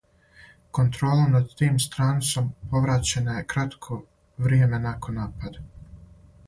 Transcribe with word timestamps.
Контрола 0.77 1.25
над 1.33 1.49
тим 1.59 1.75
страницом 1.85 2.47
повраћена 2.73 3.37
је 3.39 3.47
кратко 3.55 4.01
вријеме 4.47 4.83
након 4.91 5.21
напада. 5.25 5.69